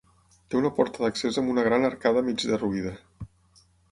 Té 0.53 0.57
una 0.59 0.71
porta 0.77 1.03
d'accés 1.03 1.37
amb 1.41 1.51
una 1.51 1.67
gran 1.69 1.85
arcada 1.91 2.25
mig 2.31 2.45
derruïda. 2.53 2.97